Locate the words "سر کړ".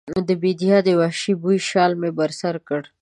2.39-2.81